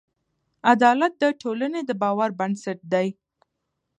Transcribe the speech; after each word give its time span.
عدالت 0.71 1.13
د 1.23 1.23
ټولنې 1.41 1.81
د 1.85 1.91
باور 2.01 2.29
بنسټ 2.39 2.79
دی. 2.93 3.07